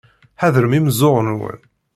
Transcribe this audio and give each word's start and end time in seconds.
Ḥadrem 0.41 0.77
imeẓẓuɣen-nwen. 0.77 1.59